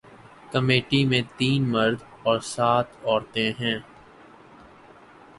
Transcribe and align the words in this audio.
committee 0.51 1.03
میں 1.05 1.21
تین 1.37 1.69
مرد 1.71 1.99
اور 2.23 2.39
سات 2.45 2.87
عورتیں 3.03 3.51
ہیں 3.59 3.77